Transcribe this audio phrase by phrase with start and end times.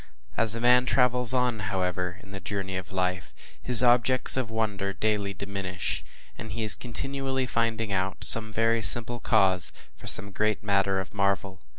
[0.35, 4.93] As a man travels on, however, in the journey of life, his objects of wonder
[4.93, 6.03] daily diminish,
[6.39, 11.13] and he is continually finding out some very simple cause for some great matter of
[11.13, 11.59] marvel.